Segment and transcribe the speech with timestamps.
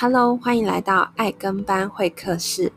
[0.00, 2.70] Hello，欢迎来到爱跟班会客室。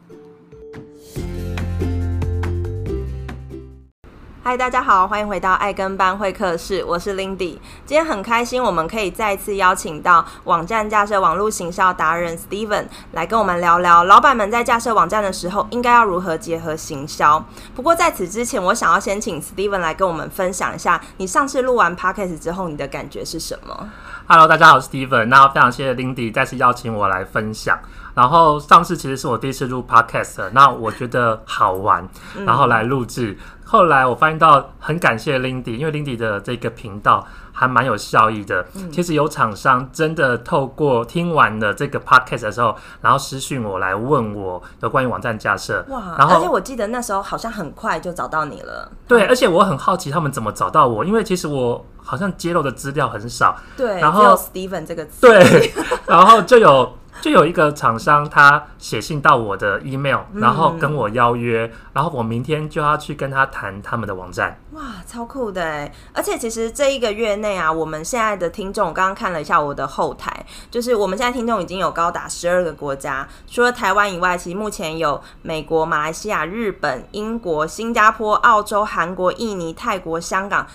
[4.51, 7.57] 嗨，大家好，欢迎回到爱跟班会客室，我是 Lindy。
[7.85, 12.83] 今天很开心，我们可以再次邀请到网站架设网络行销达人 Steven
[13.13, 17.41] 来跟我们聊聊，老板们在架设网站的时候应该要如何结合行销。
[17.73, 23.89] 不过在此之前，我想要先请 Steven 来跟我们分享一下，你上次录完 Podcast 之后，你的感觉是什么
[24.27, 25.27] ？Hello，大家好，我是 Steven。
[25.27, 27.79] 那非常谢谢 Lindy 再次邀请我来分享。
[28.13, 32.05] 然后上次其实是我第一次录 Podcast，那我觉得好玩，
[32.45, 33.31] 然后来录制。
[33.31, 33.37] 嗯
[33.71, 38.65] 后来我发现到很感谢 Lindy，因为 Lindy 的这个频道还蛮有效益的。
[38.75, 45.85] 嗯、其实有厂商真的透过听完了这个 podcast 的时候，然后私讯我来问我有关于网站架设。
[45.87, 46.17] 哇！
[46.17, 48.91] 然后而且我记得那时候好像很快就找到你了。
[49.07, 53.55] 对，而且我很好奇他们怎么找到我，因为其实我好像揭露的资料很少。
[53.77, 55.21] 对，然后 Steven 这个词。
[55.21, 55.71] 对，
[56.05, 56.97] 然后就有。
[57.21, 64.59] 就有一个厂商，他写信到我的 email，然后跟我邀约，嗯、然后我明天就要去跟他谈他们的网站。
[64.71, 65.93] 哇，超酷的哎！
[66.13, 80.65] 而且其实这一个月内啊，我们现在的听众，我刚刚看了一下我的后台，就是我们现在听众已经有高达十二个国家，除了台湾以外，其实目前有美国、马来西亚、日本、英国、新加坡、澳洲、韩国、印尼、泰国、香港。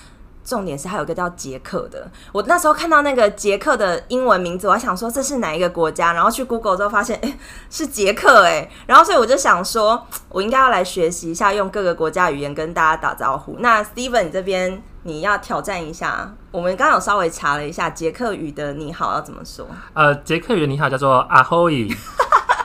[0.47, 7.36] 重点是还有一个叫捷克的，我那时候看到那个捷克的英文名字，我还想说这是哪一个国家，然后去 Google 之后发现，哎，
[7.69, 13.56] 是捷克哎，然后所以我就想说，我应该要来学习一下用各个国家语言跟大家打招呼。
[13.58, 19.66] 那 Steven 你这边你要挑战一下，我们刚刚有稍微查了一下捷克语的你好要怎么说？
[19.94, 21.92] 呃，捷克语你好叫做阿霍伊。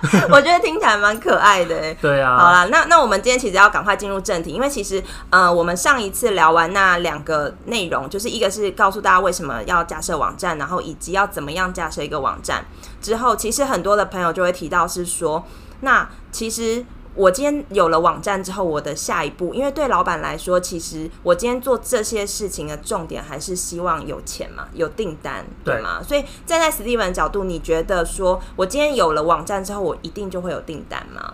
[0.31, 1.97] 我觉得听起来蛮可爱的欸。
[2.01, 2.37] 对啊。
[2.37, 12.65] 好啦，那那我们今天其实要赶快进入正题，因为其实呃，我们上一次聊完那两个内容，就是一个是告诉大家为什么要架设网站，然后以及要怎么样架设一个网站
[13.01, 15.45] 之后，其实很多的朋友就会提到是说，
[15.81, 16.85] 那其实。
[17.13, 26.01] 我今天有了网站之后，我的下一步，因为对老板来说，其实我今天做这些事情的重点还是希望有钱嘛，有订单，对吗？
[26.01, 31.33] 所以站在 Steven 的角度，你觉得说我今天有了网站之后，我一定就会有订单吗？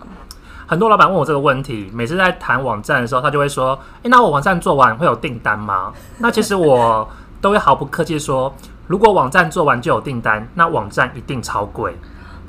[0.66, 7.08] 很多老板问我这个问题，每次在谈网站的时候，他就会说：“诶，那我网站做完会有订单吗？” 那其实我
[7.40, 8.52] 都会毫不客气说
[8.86, 11.96] ：“如果网站做完就有订单，那网站一定超贵。”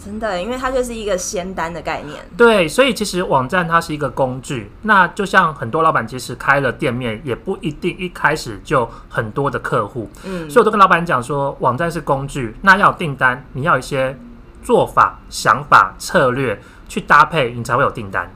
[0.03, 2.19] 真的，因为它就是一个仙丹的概念。
[2.37, 4.71] 对，所以其实网站它是一个工具。
[4.83, 10.09] 那就像很多老板其实开了店面，也不一定一开始就很多的客户。
[10.23, 14.17] 嗯，所以我都跟老板讲说，网站是工具，那要有订单，你要有一些
[14.63, 18.31] 做法、想法、策略去搭配，你才会有订单。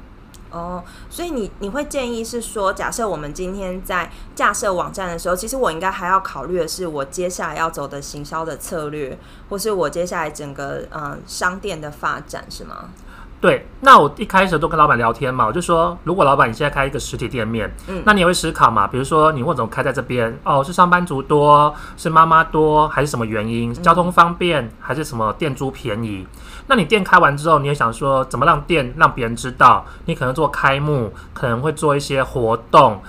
[0.54, 9.18] 哦，所以你你会建议是说，假设我们今天在架设网站的时候，其实我应该还要考虑的是我接下来要走的行销的策略，
[9.50, 12.90] 或是我接下来整个嗯、商店的发展，是吗？
[13.44, 20.40] 对，那我一开始都跟老板聊天嘛，我就说，如果老板你现在开一个实体店面，嗯，那你也会思考嘛，比如说你为什么开在这边？
[20.46, 23.74] 哦，是上班族多，是妈妈多，还是什么原因？
[23.74, 26.26] 交通方便，还是什么店租便宜？
[26.68, 29.86] 那你店开完之后，你也想说，怎么让店让别人知道？
[30.06, 33.02] 你可能做开幕，可能会做一些活动。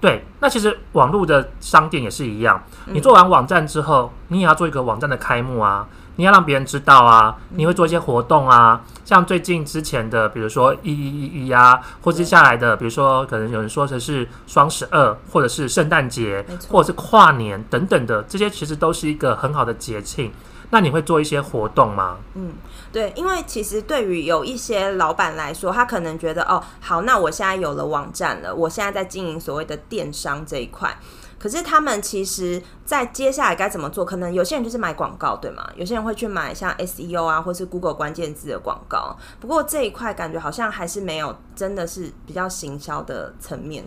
[0.00, 5.86] 对，那其实网络的商店也是一样，你做完网站之后，你也要做一个网站的开幕啊。
[6.16, 20.32] 你要让别人知道啊，你会做一些活动啊，像最近之前的，比如说一一一一啊，或接下来的，比如说可能有人说的是双十二，或者是圣诞节，或者是跨年等等的，这些其实都是一个很好的节庆。
[20.70, 22.16] 那你会做一些活动吗？
[22.34, 22.54] 嗯，
[22.90, 30.96] 对，因为其实对于有一些老板来说，他可能觉得哦，好，那我现在有了网站了，我现在在经营所谓的电商这一块。
[31.46, 34.04] 可是他们其实，在接下来该怎么做？
[34.04, 35.64] 可能有些人就是买广告，对吗？
[35.76, 39.16] 有些人会去买像 SEO 啊，或是 Google 关键字的广告。
[39.38, 43.84] 不过这一块感觉好像还是没有，真的是比较行销的层面。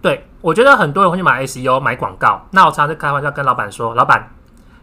[0.00, 2.40] 对，我觉得很多人会去买 SEO 买广告。
[2.52, 4.30] 那我常常开玩笑跟老板说：“老板，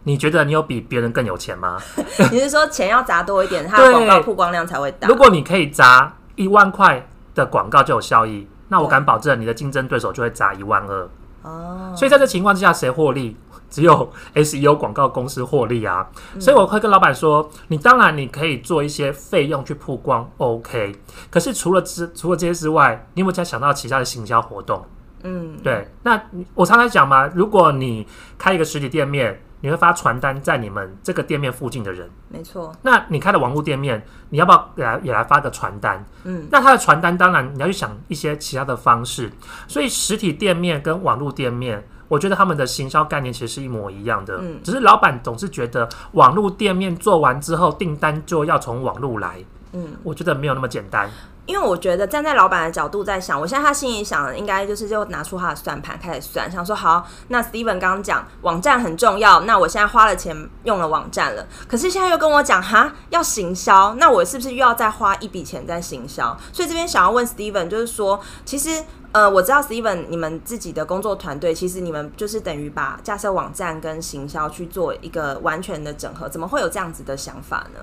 [0.04, 1.80] 你觉得你有比别人更有钱吗？”
[2.30, 5.08] 你是说钱要砸多一点， 它的广告曝光量才会大？
[5.08, 11.08] 如果你可以砸一万块的广告就有效益，那我敢保证你的竞争对手就会砸一万二。
[11.44, 13.36] 哦，所以在这情况之下，谁获利？
[13.70, 16.08] 只有 SEO 广告公司获利啊！
[16.34, 20.94] 嗯、所以我会跟老板说，你当然你可以做一些费用去曝光，OK。
[21.30, 24.84] 可是除了之除了这些之外，你有没有再想到其他的行销活动？
[25.22, 25.88] 嗯，对。
[26.02, 26.20] 那
[26.54, 28.06] 我常常讲嘛，如果你
[28.38, 29.40] 开一个实体店面。
[29.64, 32.70] 你会发传单在你们这个店面附近的人，没错。
[32.82, 36.04] 那你开了网络店面，你要不要也来也来发个传单？
[36.24, 39.32] 嗯，那他的传单当然你要去想一些其他的方式。
[39.66, 51.08] 所以实体店面跟网络店面，我觉得他们的行销概念其实是一模一样的，嗯，只是老板总是觉得网络店面做完之后，订单就要从网络来，嗯，我觉得没有那么简单。
[51.46, 66.34] 因为我觉得站在老板的角度在想，我现在他心里想的应该就是就拿出他的算盘开始算，想说好，那 Steven 刚刚讲网站很重要，那我现在花了钱用了网站了，可是现在又跟我讲哈要行销，那我是不是又要再花一笔钱在行销？
[66.52, 68.82] 所以这边想要问 Steven，就是说，其实
[69.12, 77.80] 呃我知道 Steven 你们自己的工作团队，其实你们就是等于把架设网站跟行销去做一个完全的整合，怎么会有这样子的想法呢？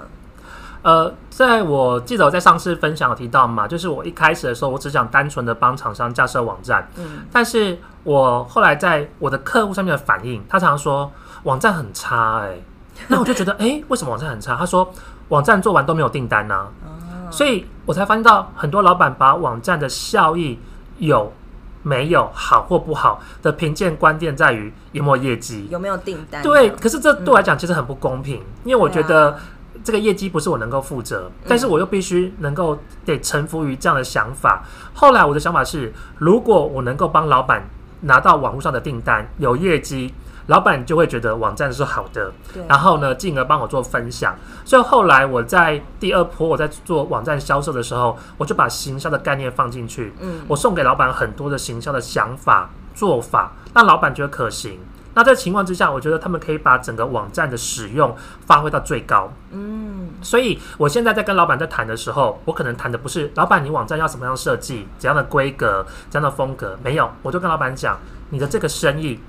[0.84, 11.12] 呃，在我记得我在上次分享有提到嘛，就是我一开始的时候，我只想单纯的帮厂商架设网站，嗯，但是我后来在我的客户上面的反应，他常常说
[11.44, 12.60] 网站很差，欸，哎，
[13.08, 14.56] 那我就觉得，哎，欸，为什么网站很差？
[14.56, 14.92] 他说
[15.30, 20.58] 网站做完都没有订单呢，啊，所以我才发现到很多老板把网站的效益
[20.98, 21.32] 有
[21.84, 26.42] 没有好或不好的评鉴关键在于有没有业绩，有没有订单？
[26.42, 29.38] 对，可是这对我来讲其实很不公平，因为我觉得。
[29.84, 34.64] 这个业绩不是我能够负责，但是我又必须能够得臣服于这样的想法。
[34.94, 37.68] 后来我的想法是，如果我能够帮老板
[38.02, 40.14] 拿到网络上的订单，有业绩，
[40.48, 42.32] 老板就会觉得网站是好的，
[42.68, 44.36] 然后呢，进而帮我做分享。
[44.66, 54.80] 所以后来我在第二波我在做网站销售的时候，我就把行销的概念放进去，嗯我送给老板很多的行销的想法做法，让老板觉得可行。
[55.14, 58.16] 那在情况之下，我觉得他们可以把整个网站的使用
[58.46, 59.32] 发挥到最高。
[59.52, 68.00] 嗯，所以我现在在跟老板在谈的时候，我可能谈的不是老板你网站要什么样设计、怎样的规格、怎样的风格，没有，我就跟老板讲，
[68.30, 69.20] 你的这个生意，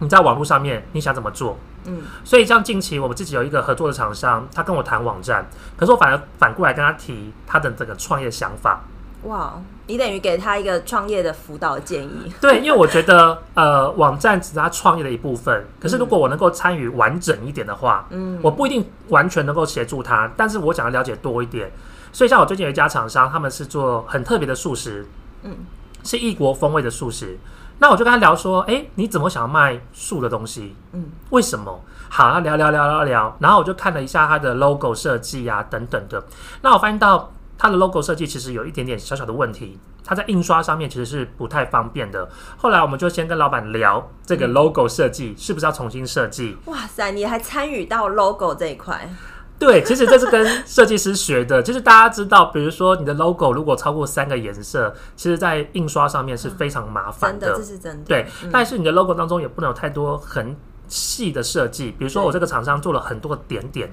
[0.00, 1.58] 你在网络上面你想怎么做？
[1.84, 8.82] 嗯，所以像近期我们自己有一个合作的厂商，他跟我谈网站，可是我反而反过来跟他提他的这个创业想法。
[9.22, 9.54] 哇，
[9.88, 12.30] 你等于给他一个创业的辅导建议。
[12.40, 15.66] 对，因为我觉得，呃，网站只是他创业的一部分。
[15.80, 21.72] 可是如果我能够参与完整一点的话，嗯，我不一定完全能够协助他，但是我想要了解多一点。
[22.12, 25.06] 所以像我最近有一家厂商，他们是做很特别的素食，
[25.42, 25.56] 嗯，
[26.04, 27.38] 是异国风味的素食。
[27.78, 30.76] 那我就跟他聊说，哎，你怎么想要卖素的东西？
[30.92, 31.82] 嗯，为什么？
[32.10, 36.22] 好，那聊聊聊聊聊，然后我就看了一下他的 logo 设计啊，等等的。
[36.60, 37.32] 那我发现到。
[37.58, 42.28] 它的 logo 设计其实有一点点小小的问题，它在印刷上面其实是不太方便的。
[42.56, 46.56] 后来我们就先跟老板聊这个 logo 设计是不是要重新设计。
[46.66, 49.10] 哇塞，你还参与到 logo 这一块？
[49.58, 51.60] 对，其实这是跟设计师学的。
[51.60, 57.48] 就是大家知道，比如说你的 logo 如果超过三个颜色，其实在印刷上面是非常麻烦的。
[57.48, 58.04] 真的，这是真的。
[58.04, 60.54] 对，但是你的 logo 当中也不能有太多很
[60.88, 63.90] 细的设计，比如说我这个厂商做了很多的点点。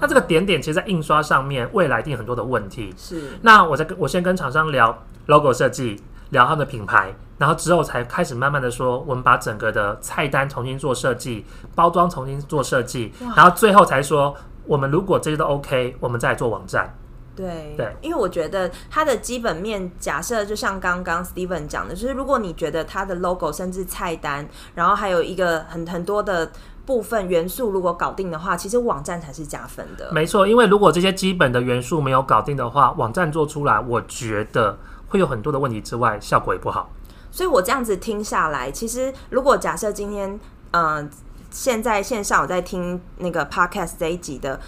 [0.00, 2.94] 那这个点点其实，在印刷上面未来一定很多的问题。
[2.96, 4.96] 是，那我在跟我先跟厂商聊
[5.26, 6.00] logo 设计，
[6.30, 11.44] 聊他们的品牌，然后之后才开始慢慢的说，我们把整个的菜单重新做设计，
[11.74, 16.96] 包装重新做设计，然后最后才说，我们如果这些都 OK，我们再做网站。
[17.36, 26.50] 对对，因为我觉得它的基本面假设，就像刚刚 Steven 讲的，就是如果你觉得它的 logo 甚至菜单，然后还有一个很很多的。
[26.86, 30.12] 部分元素如果搞定的话，其实网站才是加分的。
[30.12, 34.78] 没错，因为如果这些基本的元素没有搞定的话，网站做出来，我觉得
[35.08, 36.90] 会有很多的问题之外，效果也不好。
[37.30, 40.38] 所以我这样子听下来，其实如果假设今天，
[40.72, 41.10] 嗯、呃，
[41.50, 44.60] 现在线上我在听那个 podcast 这一集的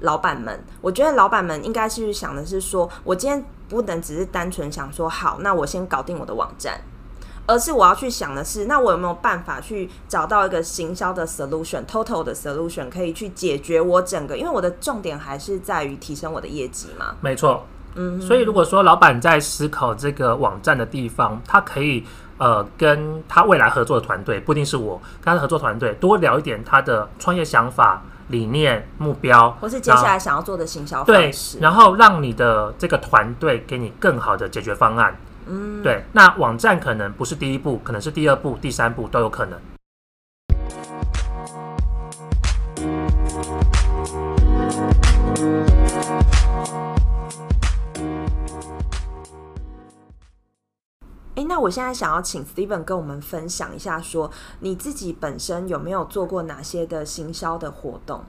[0.00, 6.80] 老板们，我觉得老板们应该是想的是说，我今天不能只是单纯想说，好，那我先搞定我的网站。
[7.46, 17.16] 而是我要去想的是，那我有没有办法去找到一个行销的 solution，total 的 solution，可以去解决我整个，因为我的重点还是在于提升我的业绩嘛。
[17.20, 17.66] 没错，
[17.96, 22.04] 嗯，所以如果说老板在思考这个网站的地方，他可以
[22.38, 35.16] 呃跟他未来合作的团队，不一定是我，跟他合作团队多聊一点他的创业想法、理念、目标，或是接下来想要做的行销方式，对，然后让你的这个团队给你更好的解决方案。
[35.46, 39.58] 嗯，对，那网站可能不是第一步，可能是第二步、第三步都有可能。
[51.36, 58.22] 哎，那我现在想要请 Steven 跟我们分享一下，说你自己本身有没有做过哪些的行销的活动？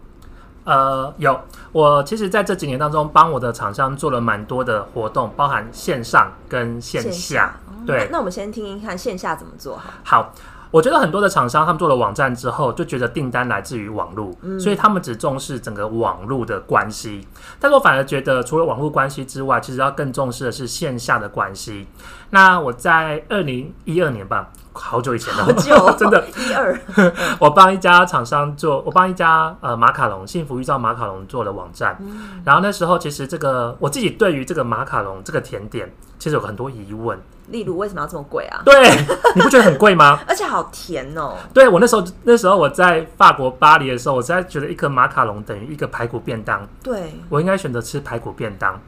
[0.63, 1.41] 呃，有，
[1.71, 7.09] 我其实在这几年当中，帮我的厂商做了蛮多的活动，包含线上跟线下。
[7.09, 9.85] 线下对，那，那我们先听听看线下怎么做哈。
[10.03, 10.31] 好，
[10.71, 17.27] 我觉得很多的厂商他们做了网站之后，就觉得订单来自于网络，嗯，所以他们只重视整个网络的关系。
[17.59, 21.85] 但是我反而觉得，除了网络关系之外，其实要更重视的是线下的关系。
[22.31, 24.49] 那我在二零一二年吧。
[24.73, 26.79] 好久以前了，好久 真的， 一二。
[27.39, 37.19] 我帮一家厂商做，我帮一家呃马卡龙幸福预兆马卡龙做了网站，嗯、然后那时候其实这个我自己对于这个马卡龙这个甜点，其实有很多疑问。
[37.47, 38.61] 例如为什么要这么贵啊？
[38.63, 38.89] 对，
[39.35, 40.19] 你不觉得很贵吗？
[40.25, 41.35] 而且好甜哦。
[41.53, 46.65] 对，我那时候那时候我在法国巴黎的时候，我实在觉得一颗马卡龙等于一个排骨便当。
[46.81, 48.79] 对，我应该选择吃排骨便当。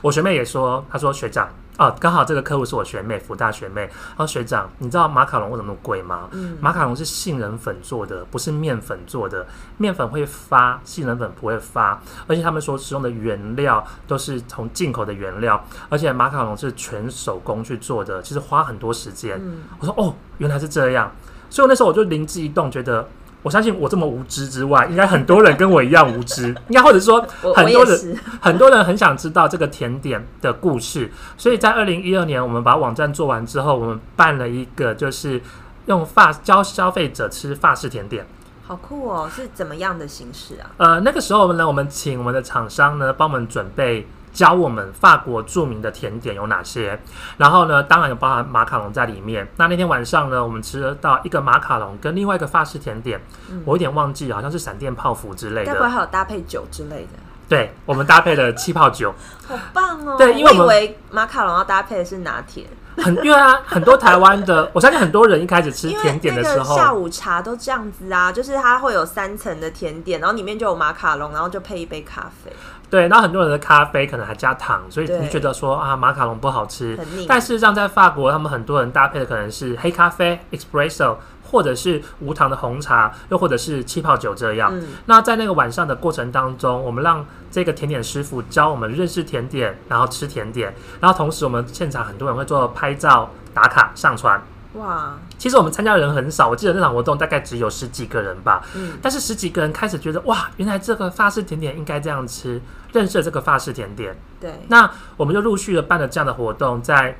[0.00, 1.48] 我学妹也说，她说学长。
[1.76, 3.90] 哦，刚好这个客户是我学妹，福大学妹。
[4.16, 6.28] 哦，学长，你知道马卡龙为什么那么贵吗？
[6.30, 9.44] 嗯，马卡龙是杏仁粉做的，不是面粉做的。
[9.76, 12.00] 面粉会发，杏仁粉不会发。
[12.28, 19.36] 而且他们所使用的原料都是从进口的原料，而且马卡龙是全手工去做的，其实花很多时间。
[19.42, 21.10] 嗯，我说哦，原来是这样。
[21.50, 23.08] 所以我那时候我就灵机一动，觉得。
[23.44, 27.20] 我相信我这么无知之外，应该很多人跟我一样无知，应该或者说
[27.54, 31.12] 很多人 很多人很想知道这个甜点的故事。
[31.36, 35.40] 所以在二零一二年，我们把网站做完之后，我们办了一个就是
[35.86, 38.26] 用法教消费者吃法式甜点，
[38.66, 39.30] 好酷哦！
[39.30, 40.72] 是怎么样的形式啊？
[40.78, 44.06] 呃，那个时候呢，我们请我们的厂商呢帮我们准备。
[44.34, 47.00] 教我们法国著名的甜点有哪些，
[47.38, 49.48] 然后呢，当然有包含马卡龙在里面。
[49.56, 55.72] 那那天晚上呢，我们吃得到一个马卡龙跟另外一个法式甜点，嗯、我有点忘记，好像是闪电泡芙之类的。
[55.72, 57.10] 该不会还有搭配酒之类的？
[57.48, 59.14] 对，我们搭配了气泡酒，
[59.46, 60.16] 好棒哦！
[60.18, 62.66] 对，因为我，我以为马卡龙要搭配的是拿铁。
[62.96, 72.52] 很因为啊，很多台湾的，我相信很多人一开始吃甜点的时候，下午茶都这样子啊，就是它会有三层的甜点，然后里面就有马卡龙，然后就配一杯咖啡。
[72.90, 76.96] 对，然后很多人的咖啡可能还加糖，所以你觉得说啊，马卡龙不好吃。
[77.26, 81.16] 但事实上，在法国，他们很多人搭配的可能是黑咖啡 （espresso）
[81.54, 84.76] 或者是无糖的红茶，又或者是气泡酒这样。
[84.76, 94.42] 嗯、那在那个晚上的过程当中，我们让这个甜点师傅教我们认识甜点，然后吃甜点，然后同时我们现场很多人会做拍照打卡上传。
[94.72, 95.14] 哇！
[95.38, 98.60] 其实我们参加的人很少，我记得那场活动大概只有十几个人吧。
[98.74, 102.60] 嗯，但是十几个人开始觉得哇，原来这个法式甜点应该这样吃，
[102.92, 104.16] 认识了这个法式甜点。
[104.40, 107.16] 对，那我们就陆续的办了这样的活动，在。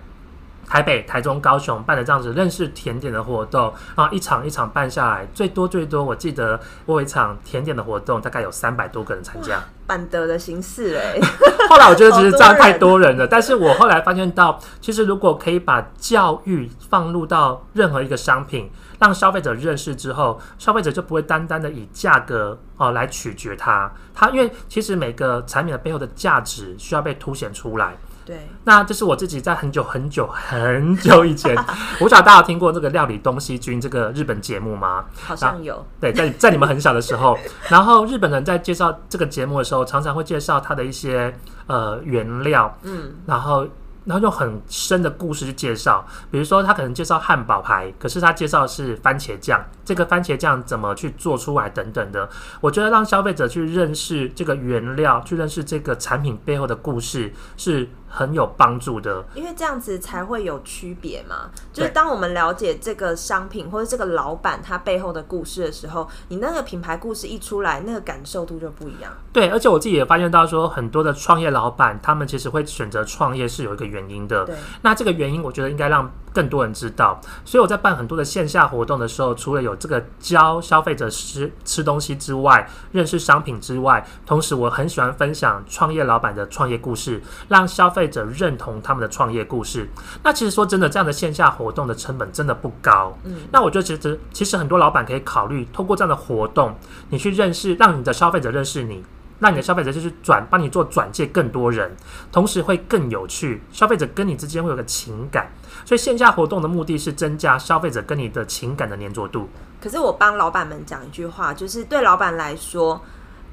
[0.66, 9.62] 台北、台中、高雄办的这样子认识甜点的活动，然后一场一场办下来，最多最多，我记得我有一场甜点的活动，大概有三百多个人参加。
[9.86, 11.20] 板德的形式哎。
[11.68, 27.96] 后来我觉得其实这样太多人了，但是我后来发现到，其实如果可以把教育放入到任何一个商品，让消费者认识之后，消费者就不会单单的以价格哦来取决它，它因为其实每个产品的背后的价值需要被凸显出来。
[28.24, 31.54] 对，那这是我自己在很久很久很久以前，
[32.00, 35.04] 我不知道大家有听过这个料理东西君这个日本节目吗？
[35.22, 35.84] 好像有。
[36.00, 37.36] 对，在在你们很小的时候，
[37.68, 43.66] 然后日本人在介绍这个节目的时候，常常会介绍他的一些呃原料，嗯，然后。
[44.06, 52.28] 然后用很深的故事去介绍，比如说他可能介绍汉堡排，可是他介绍的是番茄酱，这个番茄酱怎么去做出来等等的。
[52.60, 59.24] 我觉得让消费者去认识这个原料，去认识这个产品背后的故事是很有帮助的。
[59.34, 61.50] 因为这样子才会有区别嘛。
[61.72, 69.12] 就是当我们了解这个商品或者这个老板他背后的故事的时候，你那个品牌故事一出来，那个感受度就不一样。
[69.32, 77.20] 对，而且我自己也发现到说，很多的创业老板他们其实会选择创业是有一个原因的，对，那这个原因我觉得应该让更多人知道。
[77.44, 89.88] 所以我在办很多的线下活动的时候，除了有这个教消费者吃吃东西之外，认识商品之外，同时我很喜欢分享创业老板的创业故事，让消费者认同他们的创业故事。
[90.22, 93.16] 那其实说真的，这样的线下活动的成本真的不高。
[93.24, 96.76] 嗯，那我觉得其实其实很多老板可以考虑通过这样的活动，
[97.10, 99.04] 你去认识，让你的消费者认识你。
[99.40, 101.94] 让你的消费者就是转，帮你做转介更多人，
[102.30, 103.60] 同时会更有趣。
[103.72, 105.50] 消费者跟你之间会有个情感，
[105.84, 109.48] 所以线下活动的目的是增加消费者跟你的情感的粘着度。
[109.82, 113.02] 可是我帮老板们讲一句话，就是对老板来说，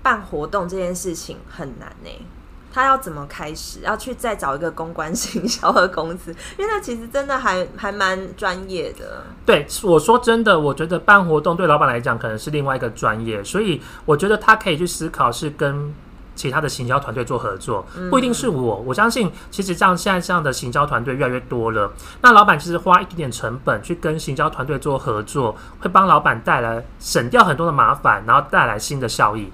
[0.04, 2.22] 办活动这件事情很难呢、欸。
[2.74, 3.80] 他要怎么开始？
[3.82, 9.24] 要去再找一个公关行销的公司， 因为那其实真的还还蛮专业的。
[9.46, 15.94] 对，我说真的，我觉得办活动对老板来讲可能是另外一个专业，所以我觉得他可以去思考是跟
[16.34, 18.78] 其他的行销团队做合作，不一定是我。
[18.78, 29.52] 我相信其实这样现在这样的行销团队越来越多了，那老板其实花一点点成本去跟行销团队做合作，会帮老板带来省掉很多的麻烦，然后带来新的效益。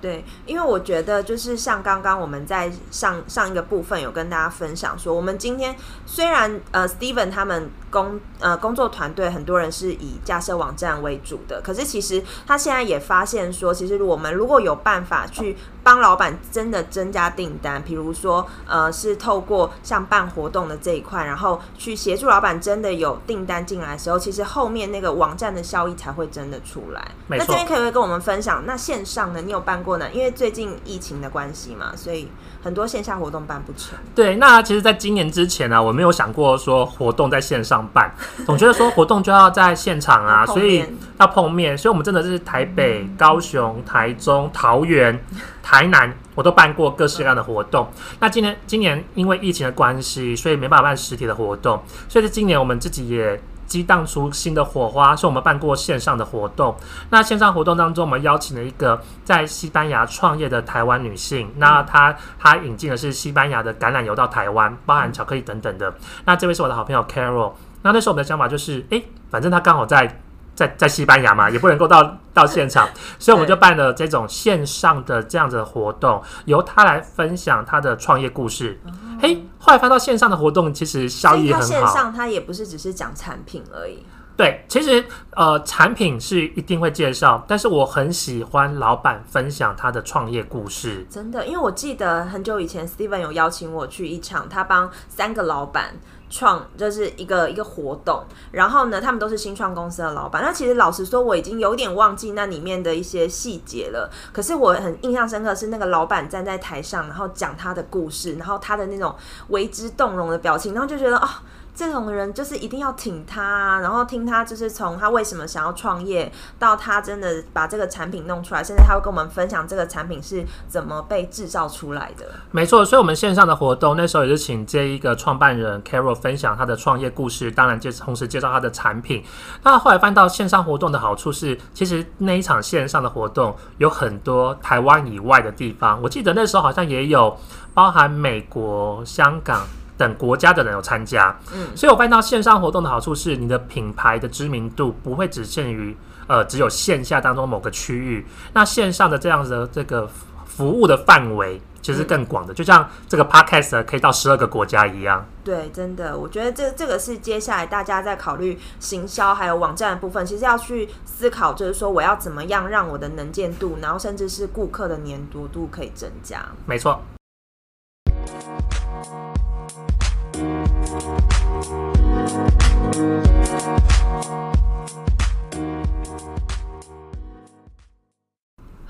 [0.00, 5.74] 对，因为我觉得就是像刚刚我们在上上一个部分有跟大家分享说，我们今天
[6.04, 27.12] 虽然呃，Steven 他们工呃工作团队很多人是以架设网站为主的，可是其实他现在也发现说，其实我们如果有办法去帮老板真的增加订单，比如说呃是透过像办活动的这一块，然后去协助老板真的有订单进来的时候，其实后面那个网站的效益才会真的出来。
[27.28, 28.66] 那这边可不可以跟我们分享？
[28.66, 29.40] 那线上呢？
[29.40, 30.10] 你有办过呢？
[30.10, 32.28] 因为最近疫情的关系嘛，所以
[32.66, 33.96] 很多线下活动办不成。
[34.12, 38.12] 对，那其实，在今年之前呢、啊，我没有想过说活动在线上办，
[38.44, 40.84] 总觉得说活动就要在现场啊，所以
[41.20, 41.78] 要碰面。
[41.78, 45.16] 所以，我们真的是台北、高雄、台中、桃园、
[45.62, 47.88] 台南，我都办过各式各样的活动。
[48.18, 51.80] 那今年，今年因为疫情的关系，所以没办法办实体的活动。
[52.08, 53.40] 所以，是今年我们自己也。
[53.66, 56.74] 激荡出新的火花，是我们办过线上的活动。
[57.10, 61.50] 那线上活动当中，我们邀请了一个在西班牙创业的台湾女性。
[61.56, 65.94] 那她她引进的是西班牙的橄榄油到台湾，包含巧克力等等的。
[66.24, 67.52] 那这位是我的好朋友 Carol。
[67.82, 70.22] 那那时候我们的想法就是，诶，反正她刚好在。
[70.56, 78.80] 在在西班牙嘛，也不能够到到现场，所以我们就办了这种线上的这样子的活动，由他来分享他的创业故事。
[79.20, 81.66] 嘿、嗯，后来发到线上的活动，其实效益很好。
[81.66, 84.04] 线上他也不是只是讲产品而已。
[84.34, 91.06] 对，其实呃，产品是一定会介绍，但是我很喜欢老板分享他的创业故事。
[91.08, 95.94] 真的，因为我记得很久以前，Steven 有邀请我去一场，他帮三个老板。
[96.28, 100.42] 创就是一个一个活动，然后呢，他们都是新创公司的老板。
[100.42, 104.10] 那其实老实说，我已经有点忘记那里面的一些细节了。
[104.32, 109.14] 可是我很印象深刻的是那个老板站在台上，然后讲他的故事，然后他的那种
[109.48, 111.28] 为之动容的表情，然后就觉得哦。
[111.76, 122.24] 这种人就是一定要挺他，然后听他就是从他为什么想要创业，到他真的把这个产品弄出来，现在他会跟我们分享这个产品是怎么被制造出来的。
[122.50, 129.22] 没错，所以我们线上的活动那时候也是请这一个创办人 Carol 分享他的创业故事，当然介同时介绍他的产品。
[129.62, 137.36] 那后来翻到线上活动的好处是，其实那一场线上的活动有很多台湾以外的地方，我记得那时候好像也有
[137.74, 139.66] 包含美国、香港。
[139.96, 150.08] 等国家的人有参加，嗯，所以我发现到线上活动的好处是，你的品牌的知名度不会只限于呃只有线下当中某个区域，那线上的这样子的这个
[150.44, 155.24] 服务的范围其实更广的，就像这个 Podcast 可以到十二个国家一样。
[155.44, 166.44] 对，真的，我觉得这这个是接下来大家在考虑行销还有网站的部分，其实要去思考，就是说我要怎么样让我的能见度，然后甚至是顾客的粘着度可以增加。
[166.66, 167.00] 没错。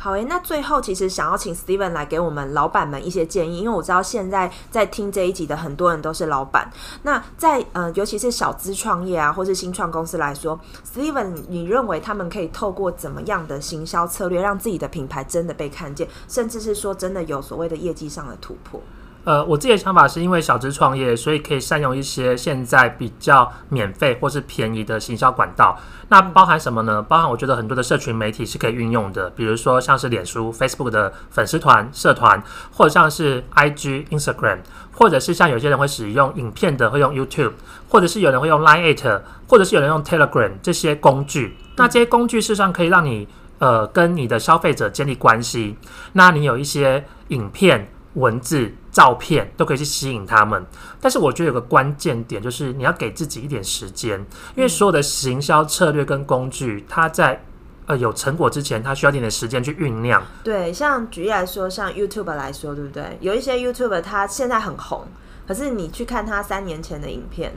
[0.06, 6.70] 好诶，那最后其实想要请 Steven 来给我们老板们一些建议，因为我知道现在在听这一集的很多人都是老板。
[7.02, 10.56] 那在嗯，尤其是小资创业啊，或是新创公司来说
[10.94, 18.80] ，Steven，你认为他们可以透过怎么样的行销策略，让自己的品牌真的被看见，甚至是说真的有所谓的业绩上的突破？
[19.26, 25.76] 呃，我自己的想法是因为小资创业，所以可以善用一些现在比较免费或是便宜的行销管道。
[26.10, 27.02] 那包含什么呢？
[27.02, 34.58] 包含我觉得很多的社群媒体是可以运用的，比如说像是脸书、Facebook 的粉丝团、社团，或者像是 IG、Instagram，
[34.92, 37.54] 或者是像有些人会使用影片的，会用 YouTube，
[37.88, 41.56] 或者是有人会用 Line，或者是有人用 Telegram 这些工具。
[41.74, 43.26] 那这些工具事实上可以让你
[43.58, 45.76] 呃跟你的消费者建立关系。
[46.12, 47.88] 那你有一些影片。
[48.16, 50.64] 文字、照片都可以去吸引他们，
[51.02, 54.18] 但是我觉得有个关键点就是你要给自己一点时间，
[54.54, 57.44] 因为所有的行销策略跟工具，它在
[57.85, 60.22] 呃有成果之前，它需要一点点时间去酝酿。
[60.42, 63.18] 对，像举例来说，像 YouTube 来说，对不对？
[63.20, 65.06] 有一些 YouTube 它现在很红，
[65.46, 67.52] 可是你去看它三年前的影片。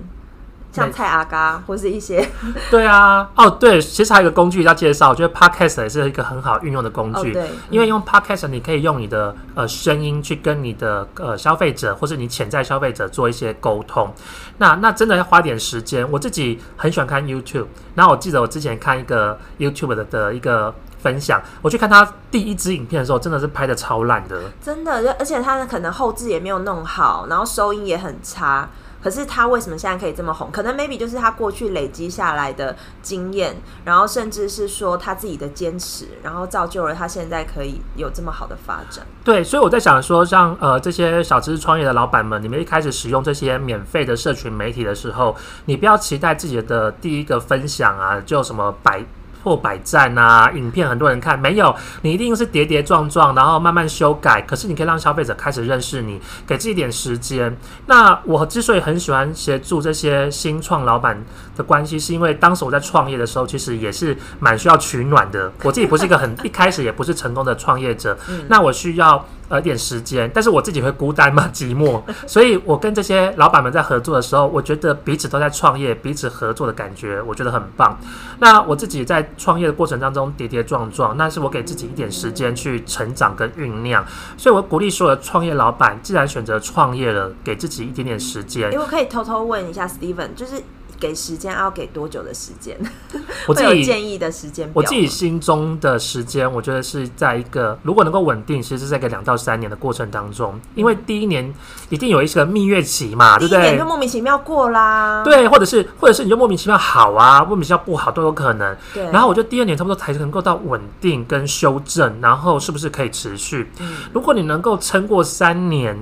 [0.72, 2.26] 像蔡阿嘎或是一些，
[2.70, 7.32] 对啊，哦对，其实还有一个工具要介绍，我觉得 Podcast 也是一个很好运用的工具。
[7.32, 14.14] 哦、对，因为用 Podcast 你可以用你的呃声音去跟你的呃消费者或是你潜在消费者做一些沟通。
[14.60, 16.10] 那那真的要花点时间。
[16.12, 28.70] 我自己很喜欢看 YouTube，然后我记得我之前看一个 YouTube 的的一个分享，我去看他第一支影片的时候，真的是拍的超烂的，真的，而且他可能后置也没有弄好，然后收音也很差。
[29.02, 30.50] 可是他为什么现在可以这么红？
[30.52, 39.06] 可能 maybe 就是他过去累积下来的经验，然后甚至是说他自己的坚持，然后造就了他现在可以有这么好的发展。
[39.24, 45.36] 对，所以我在想说，像呃这些小资创业的老板们，你们一开始使用这些免费的社群媒体的时候，
[45.66, 49.04] 你不要期待自己的第一个分享啊，就什么百
[49.44, 54.42] 破百赞啊，影片很多人看，没有，你一定是跌跌撞撞，然后慢慢修改。
[54.42, 57.56] 可是你可以让消费者开始认识你，给自己一点时间。
[57.86, 61.18] 那我之所以很喜欢协助这些新创老板
[61.56, 65.52] 的关系，是因为当时我在创业的时候，其实也是蛮需要取暖的。
[65.64, 69.26] 我自己不是一个很 一开始也不是成功的创业者，那我需要。
[69.50, 78.00] 呃，点时间，但是我自己会孤单嘛，寂寞， 所以我跟这些老板们在合作的时候，我觉得彼此都在创业，彼此合作的感觉，我觉得很棒。
[78.40, 84.06] 那我自己在创业的过程当中跌跌撞撞，那是我给自己一点时间去成长跟酝酿，
[84.38, 88.72] 所以我鼓励所有的创业老板，既然选择创业了，给自己一点点时间。
[88.72, 90.62] 因为我可以偷偷问一下，Steven，就是。
[91.00, 92.78] 给时间要给多久的时间？
[93.48, 100.60] 我自己有建议的时间，我自己心中的时间，我觉得是在一个如果能够稳定，其实是在一个两到三年的过程当中。
[100.76, 101.54] 因为第一年
[101.90, 103.78] 一定有一些蜜月期嘛，对不对？
[103.78, 108.76] 就莫名其妙过啦，对，或者是或者是你就莫名其妙好啊，莫名其妙不好都有可能。
[108.94, 109.04] 对。
[109.12, 113.72] 然后我觉得第二年差不多才能够到稳定跟修正，然后是不是可以持续？
[113.80, 113.96] 嗯。
[114.12, 115.98] 如果你能够撑过三年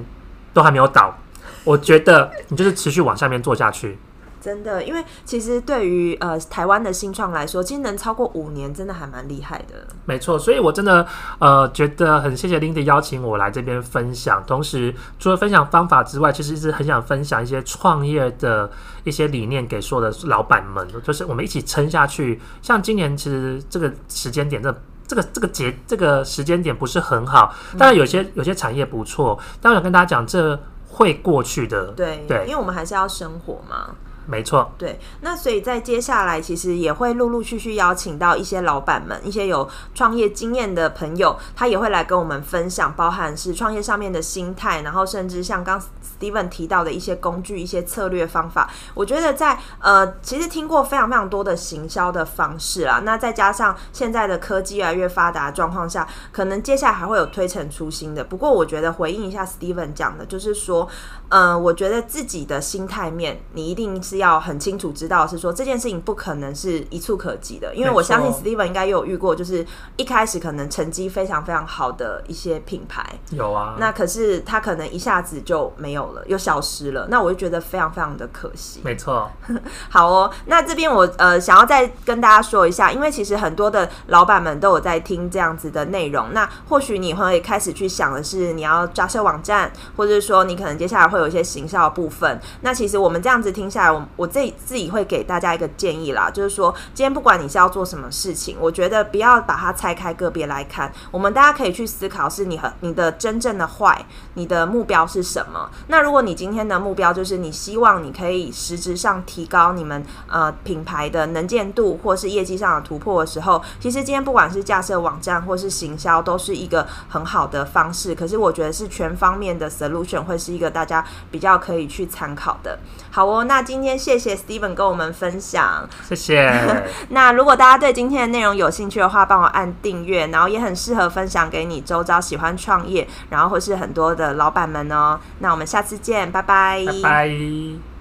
[0.54, 1.16] 都还没有倒，
[1.64, 3.98] 我觉得你就是持续往下面做下去。
[4.40, 9.88] 真的，因为其实对于呃台湾的新创来说，其实能超过五年，真的还蛮厉害的。
[10.06, 11.06] 没错，所以我真的
[11.40, 14.44] 呃觉得很谢谢 Lindy 邀请我来这边分享。
[14.46, 18.70] 同时，除了分享方法之外，其实一直很想分享一些创业的
[19.04, 22.40] 一些理念给所有的老板们，就是我们一起撑下去。
[22.62, 24.74] 像今年其实这个时间点，这
[25.08, 31.88] 这个这个节这个时间点不是很好，当然有些有些产业不错，但我想跟大家讲，这会过去的。
[31.88, 33.96] 对对，因为我们还是要生活嘛。
[34.30, 45.82] 没错，对，那所以在接下来，其实也会陆陆续续邀请到一些老板们，一些有创业经验的朋友，他也会来跟我们分享，包含是创业上面的心态，然后甚至像刚
[46.20, 48.70] Steven 提到的一些工具、一些策略方法。
[48.94, 58.22] 我觉得在呃，其实听过非常非常多的行销的方式啊，那再加上现在的科技越来越发达状况下，可能接下来还会有推陈出新的。
[58.26, 60.86] 不过，我觉得回应一下 Steven 讲的，就是说，
[61.30, 64.17] 呃，我觉得自己的心态面，你一定是。
[64.18, 78.82] 要很清楚知道是说这件事情不可能是一蹴可及的，因为我相信 Steven 应该也有遇过，就是一开始可能成绩非常非常好的一些品牌，有啊，那可是他可能一下子就没有了，又消失了，那我就觉得非常非常的可惜。
[78.84, 79.30] 没错，
[79.90, 100.92] 好哦，那这边我呃想要再跟大家说一下，因为其实很多的老板们都有在听这样子的内容，那或许你会开始去想的是你要架设网站，或者是说你可能接下来会有一些行销的部分，那其实我们这样子听下来，我我自己自己会给大家一个建议啦，就是说，今天不管你是要做什么事情，我觉得不要把它拆开个别来看。
[101.12, 105.70] 我们大家可以去思考，是你和你的真正的坏，你的目标是什么？
[105.88, 118.16] 那如果你今天的目标就是你希望你可以实质上提高你们呃品牌的能见度，或是业绩上的突破的时候，其实今天不管是架设网站或是行销，都是一个很好的方式。
[118.16, 122.80] 可是我觉得是全方面的 solution 会是一个大家比较可以去参考的。
[123.12, 126.52] 好哦，那今天天谢谢 Steven 跟我们分享，谢谢。
[127.10, 135.20] 那如果大家对今天的内容有兴趣的话，帮我按订阅，然后也很适合分享给你周遭喜欢创业，然后或是很多的老板们哦。
[135.40, 137.97] 那我们下次见，拜拜，拜拜。